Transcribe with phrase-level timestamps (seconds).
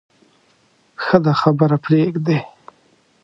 [1.03, 2.39] ښه ده خبره پرېږدې.